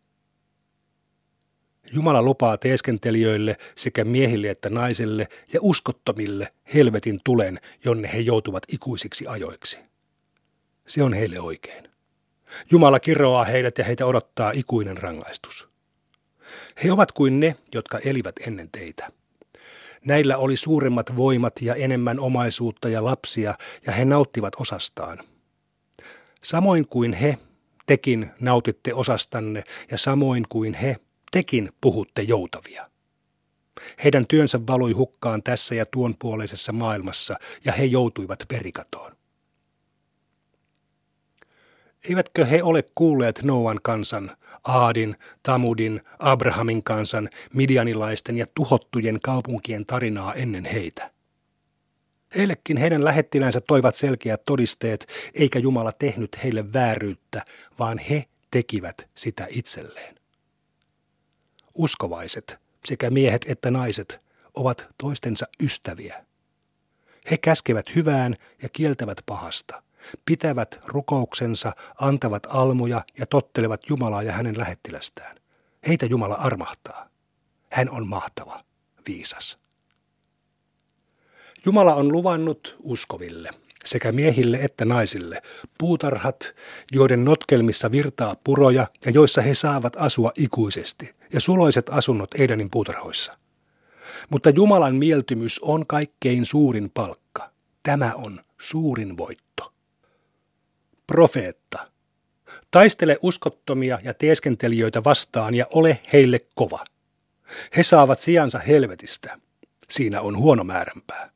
Jumala 1.94 2.22
lupaa 2.22 2.58
teeskentelijöille 2.58 3.58
sekä 3.76 4.04
miehille 4.04 4.50
että 4.50 4.70
naisille 4.70 5.28
ja 5.54 5.60
uskottomille 5.64 6.54
helvetin 6.74 7.22
tulen, 7.24 7.60
jonne 7.86 8.14
he 8.14 8.20
joutuvat 8.20 8.64
ikuisiksi 8.68 9.28
ajoiksi. 9.28 9.80
Se 10.88 11.04
on 11.04 11.14
heille 11.14 11.40
oikein. 11.40 11.90
Jumala 12.72 13.00
kiroaa 13.00 13.44
heidät 13.44 13.78
ja 13.78 13.84
heitä 13.84 14.06
odottaa 14.06 14.52
ikuinen 14.52 14.98
rangaistus. 14.98 15.67
He 16.84 16.92
ovat 16.92 17.12
kuin 17.12 17.40
ne, 17.40 17.56
jotka 17.74 18.00
elivät 18.00 18.36
ennen 18.48 18.70
teitä. 18.72 19.12
Näillä 20.06 20.38
oli 20.38 20.58
suuremmat 20.58 21.16
voimat 21.16 21.62
ja 21.62 21.76
enemmän 21.76 22.20
omaisuutta 22.20 22.90
ja 22.90 23.04
lapsia, 23.04 23.56
ja 23.86 23.94
he 23.94 24.06
nauttivat 24.06 24.54
osastaan. 24.60 25.20
Samoin 26.44 26.88
kuin 26.88 27.14
he, 27.14 27.38
tekin 27.86 28.32
nautitte 28.40 28.94
osastanne, 28.94 29.64
ja 29.92 29.98
samoin 29.98 30.46
kuin 30.50 30.74
he, 30.74 30.96
tekin 31.32 31.70
puhutte 31.82 32.22
joutavia. 32.22 32.90
Heidän 34.04 34.28
työnsä 34.28 34.60
valui 34.68 34.92
hukkaan 34.92 35.44
tässä 35.44 35.76
ja 35.76 35.86
tuon 35.86 36.16
puoleisessa 36.20 36.72
maailmassa, 36.72 37.36
ja 37.66 37.72
he 37.72 37.86
joutuivat 37.86 38.40
perikatoon. 38.48 39.18
Eivätkö 42.10 42.46
he 42.46 42.64
ole 42.64 42.84
kuulleet 42.96 43.44
Noan 43.44 43.80
kansan, 43.84 44.38
Aadin, 44.68 45.16
Tamudin, 45.44 46.02
Abrahamin 46.20 46.84
kansan, 46.84 47.30
midianilaisten 47.54 48.38
ja 48.38 48.46
tuhottujen 48.56 49.20
kaupunkien 49.24 49.86
tarinaa 49.86 50.34
ennen 50.34 50.66
heitä? 50.66 51.12
Heillekin 52.36 52.78
heidän 52.78 53.06
lähettilänsä 53.06 53.62
toivat 53.62 53.96
selkeät 53.96 54.46
todisteet, 54.46 55.08
eikä 55.34 55.60
Jumala 55.60 55.92
tehnyt 55.92 56.44
heille 56.44 56.74
vääryyttä, 56.74 57.46
vaan 57.80 57.98
he 57.98 58.24
tekivät 58.52 59.08
sitä 59.16 59.48
itselleen. 59.50 60.16
Uskovaiset, 61.74 62.58
sekä 62.86 63.10
miehet 63.10 63.46
että 63.48 63.72
naiset, 63.72 64.20
ovat 64.54 64.88
toistensa 64.98 65.46
ystäviä. 65.64 66.26
He 67.32 67.38
käskevät 67.38 67.96
hyvään 67.96 68.36
ja 68.62 68.70
kieltävät 68.70 69.22
pahasta 69.26 69.87
pitävät 70.26 70.80
rukouksensa, 70.86 71.72
antavat 72.02 72.48
almuja 72.50 73.02
ja 73.20 73.26
tottelevat 73.26 73.82
Jumalaa 73.90 74.24
ja 74.24 74.32
hänen 74.32 74.58
lähettilästään. 74.58 75.38
Heitä 75.88 76.06
Jumala 76.06 76.36
armahtaa. 76.36 77.10
Hän 77.72 77.90
on 77.90 78.08
mahtava, 78.08 78.64
viisas. 79.08 79.58
Jumala 81.66 81.96
on 81.96 82.12
luvannut 82.12 82.76
uskoville, 82.84 83.50
sekä 83.86 84.12
miehille 84.12 84.58
että 84.58 84.86
naisille, 84.86 85.42
puutarhat, 85.78 86.56
joiden 86.92 87.26
notkelmissa 87.26 87.92
virtaa 87.92 88.36
puroja 88.44 88.88
ja 89.06 89.12
joissa 89.12 89.42
he 89.42 89.54
saavat 89.54 89.94
asua 90.00 90.32
ikuisesti, 90.36 91.14
ja 91.34 91.40
suloiset 91.40 91.90
asunnot 91.90 92.34
Eidanin 92.34 92.70
puutarhoissa. 92.70 93.38
Mutta 94.30 94.50
Jumalan 94.50 94.96
mieltymys 94.96 95.60
on 95.60 95.88
kaikkein 95.88 96.46
suurin 96.46 96.92
palkka. 96.94 97.52
Tämä 97.84 98.12
on 98.16 98.42
suurin 98.58 99.18
voitto 99.18 99.74
profeetta. 101.08 101.92
Taistele 102.72 103.18
uskottomia 103.22 104.00
ja 104.04 104.14
teeskentelijöitä 104.14 105.04
vastaan 105.04 105.56
ja 105.56 105.66
ole 105.74 106.00
heille 106.14 106.40
kova. 106.56 106.86
He 107.78 107.84
saavat 107.84 108.20
sijansa 108.20 108.60
helvetistä. 108.60 109.40
Siinä 109.90 110.22
on 110.22 110.38
huono 110.38 110.64
määränpää. 110.64 111.30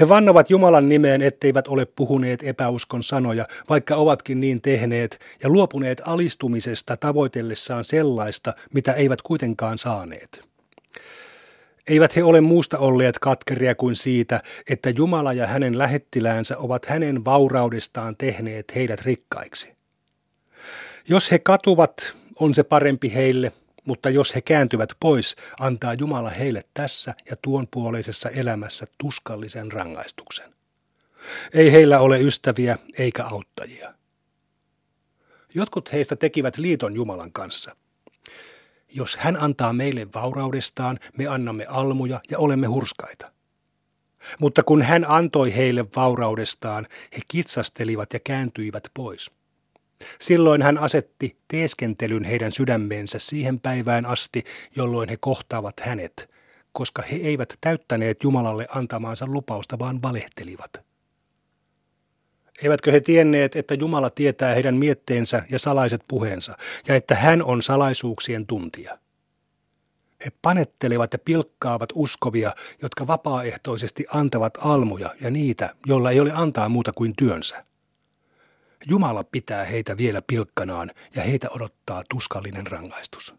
He 0.00 0.08
vannovat 0.08 0.50
Jumalan 0.50 0.88
nimeen, 0.88 1.22
etteivät 1.22 1.68
ole 1.68 1.86
puhuneet 1.86 2.42
epäuskon 2.42 3.02
sanoja, 3.02 3.48
vaikka 3.68 3.96
ovatkin 3.96 4.40
niin 4.40 4.60
tehneet, 4.60 5.20
ja 5.42 5.48
luopuneet 5.48 6.02
alistumisesta 6.06 6.96
tavoitellessaan 6.96 7.84
sellaista, 7.84 8.54
mitä 8.74 8.92
eivät 8.92 9.22
kuitenkaan 9.22 9.78
saaneet. 9.78 10.53
Eivät 11.88 12.16
he 12.16 12.24
ole 12.24 12.40
muusta 12.40 12.78
olleet 12.78 13.18
katkeria 13.18 13.74
kuin 13.74 13.96
siitä, 13.96 14.42
että 14.70 14.90
Jumala 14.90 15.32
ja 15.32 15.46
hänen 15.46 15.78
lähettiläänsä 15.78 16.58
ovat 16.58 16.86
hänen 16.86 17.24
vauraudestaan 17.24 18.16
tehneet 18.16 18.74
heidät 18.74 19.00
rikkaiksi. 19.00 19.74
Jos 21.08 21.30
he 21.30 21.38
katuvat, 21.38 22.14
on 22.40 22.54
se 22.54 22.62
parempi 22.62 23.14
heille, 23.14 23.52
mutta 23.84 24.10
jos 24.10 24.34
he 24.34 24.40
kääntyvät 24.40 24.88
pois, 25.00 25.36
antaa 25.60 25.94
Jumala 25.94 26.30
heille 26.30 26.64
tässä 26.74 27.14
ja 27.30 27.36
tuon 27.42 27.68
puoleisessa 27.70 28.28
elämässä 28.28 28.86
tuskallisen 28.98 29.72
rangaistuksen. 29.72 30.54
Ei 31.52 31.72
heillä 31.72 32.00
ole 32.00 32.20
ystäviä 32.20 32.78
eikä 32.98 33.24
auttajia. 33.24 33.94
Jotkut 35.54 35.92
heistä 35.92 36.16
tekivät 36.16 36.58
liiton 36.58 36.94
Jumalan 36.94 37.32
kanssa– 37.32 37.76
jos 38.94 39.16
hän 39.16 39.36
antaa 39.36 39.72
meille 39.72 40.06
vauraudestaan, 40.14 40.98
me 41.18 41.26
annamme 41.26 41.66
almuja 41.66 42.20
ja 42.30 42.38
olemme 42.38 42.66
hurskaita. 42.66 43.30
Mutta 44.40 44.62
kun 44.62 44.82
hän 44.82 45.04
antoi 45.08 45.54
heille 45.56 45.84
vauraudestaan, 45.96 46.86
he 47.16 47.20
kitsastelivat 47.28 48.12
ja 48.12 48.20
kääntyivät 48.20 48.88
pois. 48.94 49.30
Silloin 50.20 50.62
hän 50.62 50.78
asetti 50.78 51.38
teeskentelyn 51.48 52.24
heidän 52.24 52.52
sydämeensä 52.52 53.18
siihen 53.18 53.60
päivään 53.60 54.06
asti, 54.06 54.44
jolloin 54.76 55.08
he 55.08 55.16
kohtaavat 55.20 55.80
hänet, 55.80 56.30
koska 56.72 57.02
he 57.02 57.16
eivät 57.16 57.54
täyttäneet 57.60 58.22
Jumalalle 58.22 58.66
antamaansa 58.74 59.26
lupausta, 59.26 59.78
vaan 59.78 60.02
valehtelivat. 60.02 60.83
Eivätkö 62.62 62.92
he 62.92 63.00
tienneet, 63.00 63.56
että 63.56 63.74
Jumala 63.74 64.10
tietää 64.10 64.54
heidän 64.54 64.74
mietteensä 64.74 65.42
ja 65.50 65.58
salaiset 65.58 66.02
puheensa, 66.08 66.56
ja 66.88 66.94
että 66.94 67.14
hän 67.14 67.42
on 67.42 67.62
salaisuuksien 67.62 68.46
tuntija? 68.46 68.98
He 70.24 70.32
panettelevat 70.42 71.12
ja 71.12 71.18
pilkkaavat 71.18 71.88
uskovia, 71.94 72.54
jotka 72.82 73.06
vapaaehtoisesti 73.06 74.06
antavat 74.08 74.58
almuja 74.60 75.14
ja 75.20 75.30
niitä, 75.30 75.74
joilla 75.86 76.10
ei 76.10 76.20
ole 76.20 76.32
antaa 76.34 76.68
muuta 76.68 76.92
kuin 76.92 77.16
työnsä. 77.16 77.64
Jumala 78.86 79.24
pitää 79.24 79.64
heitä 79.64 79.96
vielä 79.96 80.22
pilkkanaan 80.22 80.90
ja 81.14 81.22
heitä 81.22 81.48
odottaa 81.50 82.02
tuskallinen 82.10 82.66
rangaistus. 82.66 83.34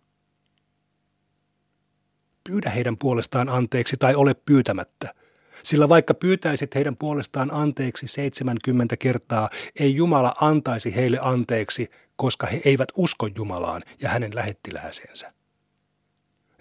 Pyydä 2.43 2.69
heidän 2.69 2.97
puolestaan 2.97 3.49
anteeksi 3.49 3.97
tai 3.97 4.15
ole 4.15 4.33
pyytämättä– 4.33 5.13
sillä 5.65 5.89
vaikka 5.89 6.13
pyytäisit 6.13 6.75
heidän 6.75 6.97
puolestaan 6.97 7.53
anteeksi 7.53 8.07
70 8.07 8.97
kertaa, 8.97 9.49
ei 9.79 9.95
Jumala 9.95 10.33
antaisi 10.41 10.95
heille 10.95 11.17
anteeksi, 11.21 11.89
koska 12.15 12.47
he 12.47 12.61
eivät 12.65 12.89
usko 12.95 13.27
Jumalaan 13.27 13.81
ja 14.01 14.09
hänen 14.09 14.35
lähettilääseensä. 14.35 15.33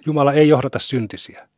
Jumala 0.06 0.32
ei 0.32 0.48
johdata 0.48 0.78
syntisiä. 0.78 1.48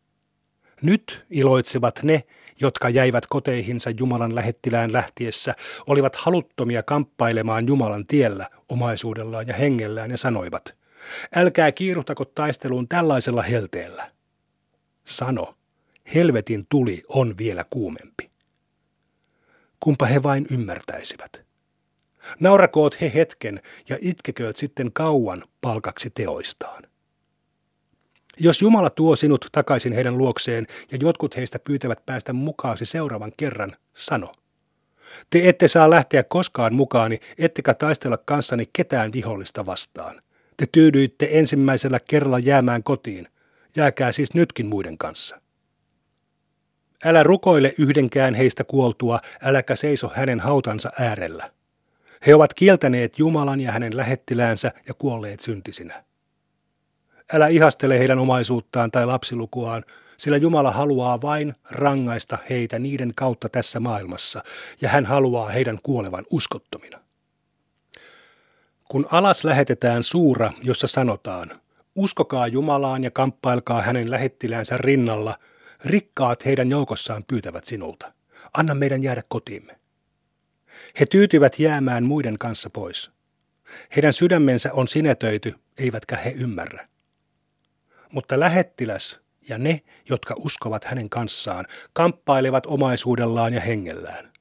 Nyt 0.82 1.26
iloitsevat 1.30 2.02
ne, 2.02 2.24
jotka 2.61 2.88
jäivät 2.88 3.26
koteihinsa 3.26 3.90
Jumalan 3.90 4.35
lähettilään 4.35 4.92
lähtiessä, 4.92 5.54
olivat 5.87 6.16
haluttomia 6.16 6.82
kamppailemaan 6.82 7.66
Jumalan 7.66 8.06
tiellä 8.06 8.50
omaisuudellaan 8.68 9.46
ja 9.46 9.54
hengellään 9.54 10.11
ja 10.11 10.16
sanoivat, 10.16 10.74
älkää 11.37 11.72
kiiruhtako 11.72 12.24
taisteluun 12.24 12.88
tällaisella 12.88 13.42
helteellä. 13.42 14.11
Sano, 15.04 15.54
helvetin 16.14 16.66
tuli 16.69 17.03
on 17.09 17.35
vielä 17.38 17.64
kuumempi. 17.71 18.31
Kumpa 19.81 20.07
he 20.07 20.23
vain 20.23 20.47
ymmärtäisivät. 20.51 21.47
Naurakoot 22.40 23.01
he 23.01 23.12
hetken 23.14 23.61
ja 23.88 23.99
itkekööt 24.01 24.57
sitten 24.57 24.92
kauan 24.92 25.45
palkaksi 25.61 26.11
teoistaan. 26.11 26.83
Jos 28.38 28.62
Jumala 28.62 28.90
tuo 28.90 29.16
sinut 29.16 29.49
takaisin 29.53 29.92
heidän 29.92 30.19
luokseen 30.19 30.66
ja 30.92 30.99
jotkut 31.01 31.37
heistä 31.37 31.59
pyytävät 31.59 32.07
päästä 32.07 32.33
mukaasi 32.33 32.87
seuraavan 32.87 33.33
kerran, 33.37 33.77
sano. 33.95 34.33
Te 35.31 35.49
ette 35.49 35.69
saa 35.69 35.90
lähteä 35.90 36.23
koskaan 36.23 36.75
mukaani, 36.75 37.21
ettekä 37.38 37.75
taistella 37.75 38.16
kanssani 38.16 38.64
ketään 38.73 39.12
vihollista 39.12 39.66
vastaan. 39.66 40.23
Te 40.57 40.66
tyydyitte 40.73 41.29
ensimmäisellä 41.33 42.01
kerralla 42.01 42.38
jäämään 42.38 42.83
kotiin. 42.83 43.29
Jääkää 43.77 44.12
siis 44.12 44.35
nytkin 44.35 44.66
muiden 44.66 44.99
kanssa. 44.99 45.40
Älä 47.04 47.22
rukoile 47.22 47.74
yhdenkään 47.78 48.35
heistä 48.35 48.64
kuoltua, 48.64 49.20
äläkä 49.42 49.76
seiso 49.76 50.11
hänen 50.14 50.40
hautansa 50.40 50.90
äärellä. 51.00 51.50
He 52.26 52.35
ovat 52.35 52.54
kieltäneet 52.54 53.18
Jumalan 53.18 53.61
ja 53.61 53.72
hänen 53.72 53.96
lähettiläänsä 53.96 54.72
ja 54.88 54.94
kuolleet 54.94 55.40
syntisinä. 55.40 56.04
Älä 57.32 57.48
ihastele 57.48 57.98
heidän 57.98 58.18
omaisuuttaan 58.18 58.90
tai 58.90 59.06
lapsilukuaan, 59.06 59.85
sillä 60.16 60.37
Jumala 60.37 60.70
haluaa 60.70 61.22
vain 61.22 61.54
rangaista 61.70 62.38
heitä 62.50 62.78
niiden 62.78 63.12
kautta 63.16 63.48
tässä 63.48 63.80
maailmassa, 63.80 64.42
ja 64.80 64.88
hän 64.88 65.06
haluaa 65.06 65.48
heidän 65.48 65.78
kuolevan 65.82 66.24
uskottomina. 66.30 66.98
Kun 68.88 69.06
alas 69.11 69.44
lähetetään 69.44 70.02
suura, 70.02 70.52
jossa 70.62 70.87
sanotaan, 70.87 71.50
uskokaa 71.96 72.46
Jumalaan 72.46 73.04
ja 73.04 73.11
kamppailkaa 73.11 73.82
hänen 73.82 74.11
lähettiläänsä 74.11 74.76
rinnalla– 74.76 75.38
Rikkaat 75.87 76.44
heidän 76.44 76.70
joukossaan 76.70 77.25
pyytävät 77.25 77.64
sinulta. 77.64 78.12
anna 78.57 78.75
meidän 78.75 79.03
jäädä 79.03 79.22
kotiimme. 79.29 79.79
He 81.01 81.07
tyytyvät 81.07 81.59
jäämään 81.59 82.05
muiden 82.05 82.38
kanssa 82.38 82.70
pois. 82.70 83.11
Heidän 83.96 84.12
sydämensä 84.12 84.72
on 84.72 84.88
sinetöity, 84.88 85.55
eivätkä 85.79 86.16
he 86.16 86.31
ymmärrä. 86.31 86.88
Mutta 88.12 88.40
lähettiläs 88.40 89.20
ja 89.49 89.59
ne, 89.59 89.81
jotka 90.09 90.35
uskovat 90.38 90.85
hänen 90.85 91.11
kanssaan, 91.11 91.66
kamppailevat 91.92 92.66
omaisuudellaan 92.66 93.55
ja 93.55 93.61
hengellään. 93.61 94.33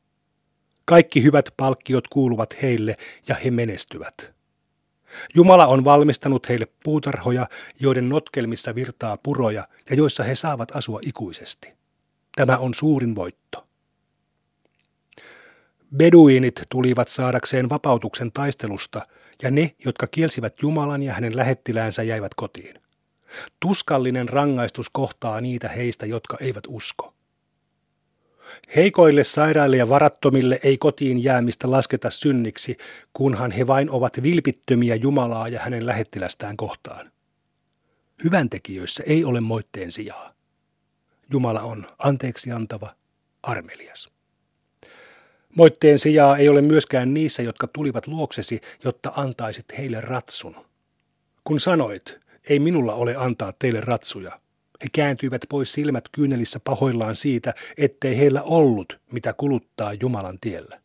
Kaikki 0.85 1.23
hyvät 1.23 1.49
palkkiot 1.57 2.07
kuuluvat 2.07 2.61
heille 2.61 2.97
ja 3.27 3.35
he 3.35 3.51
menestyvät. 3.51 4.34
Jumala 5.35 5.67
on 5.67 5.83
valmistanut 5.83 6.49
heille 6.49 6.67
puutarhoja, 6.83 7.47
joiden 7.79 8.09
notkelmissa 8.09 8.75
virtaa 8.75 9.17
puroja 9.17 9.67
ja 9.89 9.95
joissa 9.95 10.23
he 10.23 10.35
saavat 10.35 10.75
asua 10.75 10.99
ikuisesti. 11.01 11.73
Tämä 12.35 12.57
on 12.57 12.73
suurin 12.73 13.15
voitto. 13.15 13.67
Beduinit 15.97 16.61
tulivat 16.69 17.07
saadakseen 17.07 17.69
vapautuksen 17.69 18.31
taistelusta, 18.31 19.07
ja 19.41 19.51
ne, 19.51 19.75
jotka 19.85 20.07
kielsivät 20.07 20.61
Jumalan 20.61 21.03
ja 21.03 21.13
hänen 21.13 21.37
lähettiläänsä, 21.37 22.03
jäivät 22.03 22.33
kotiin. 22.33 22.81
Tuskallinen 23.59 24.29
rangaistus 24.29 24.89
kohtaa 24.89 25.41
niitä 25.41 25.69
heistä, 25.69 26.05
jotka 26.05 26.37
eivät 26.41 26.63
usko. 26.67 27.14
Heikoille, 28.75 29.23
sairaille 29.23 29.77
ja 29.77 29.89
varattomille 29.89 30.59
ei 30.63 30.77
kotiin 30.77 31.23
jäämistä 31.23 31.71
lasketa 31.71 32.09
synniksi, 32.09 32.77
kunhan 33.13 33.51
he 33.51 33.67
vain 33.67 33.89
ovat 33.89 34.23
vilpittömiä 34.23 34.95
Jumalaa 34.95 35.47
ja 35.47 35.59
hänen 35.59 35.85
lähettilästään 35.85 36.57
kohtaan. 36.57 37.11
Hyväntekijöissä 38.23 39.03
ei 39.05 39.25
ole 39.25 39.41
moitteen 39.41 39.91
sijaa. 39.91 40.33
Jumala 41.31 41.61
on 41.61 41.87
anteeksi 41.97 42.51
antava, 42.51 42.95
armelias. 43.43 44.09
Moitteen 45.55 45.99
sijaa 45.99 46.37
ei 46.37 46.49
ole 46.49 46.61
myöskään 46.61 47.13
niissä, 47.13 47.43
jotka 47.43 47.67
tulivat 47.67 48.07
luoksesi, 48.07 48.61
jotta 48.83 49.11
antaisit 49.15 49.65
heille 49.77 50.01
ratsun. 50.01 50.55
Kun 51.43 51.59
sanoit, 51.59 52.19
ei 52.49 52.59
minulla 52.59 52.93
ole 52.93 53.15
antaa 53.15 53.53
teille 53.59 53.81
ratsuja, 53.81 54.39
he 54.85 54.89
kääntyivät 54.93 55.41
pois 55.49 55.73
silmät 55.73 56.03
kyynelissä 56.11 56.59
pahoillaan 56.63 57.15
siitä, 57.15 57.53
ettei 57.77 58.17
heillä 58.17 58.41
ollut, 58.41 58.99
mitä 59.11 59.33
kuluttaa 59.33 59.93
Jumalan 59.93 60.37
tiellä. 60.41 60.84